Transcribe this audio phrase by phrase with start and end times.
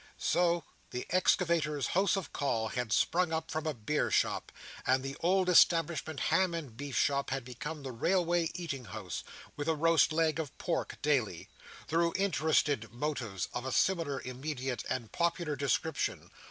[0.17, 4.51] So, the Excavators' House of Call had sprung up from a beer shop;
[4.87, 9.23] and the old established Ham and Beef Shop had become the Railway Eating House,
[9.55, 11.49] with a roast leg of pork daily,
[11.87, 16.31] through interested motives of a similar immediate and popular description.